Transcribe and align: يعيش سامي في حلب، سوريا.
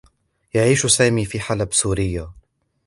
يعيش 0.53 0.85
سامي 0.85 1.25
في 1.25 1.39
حلب، 1.39 1.73
سوريا. 1.73 2.31